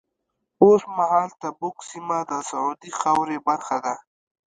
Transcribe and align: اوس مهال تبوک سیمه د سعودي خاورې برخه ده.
اوس 0.63 0.81
مهال 0.97 1.29
تبوک 1.41 1.77
سیمه 1.89 2.17
د 2.29 2.31
سعودي 2.49 2.91
خاورې 2.99 3.37
برخه 3.47 3.77
ده. 3.85 3.95